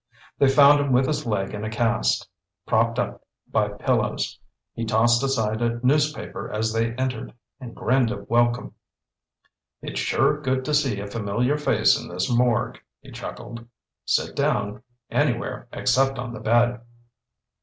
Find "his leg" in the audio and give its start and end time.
1.05-1.53